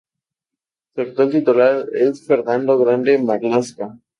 [0.95, 3.99] Su actual titular es Fernando Grande-Marlaska.